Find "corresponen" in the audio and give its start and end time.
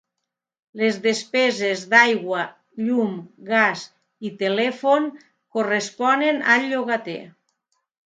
5.61-6.45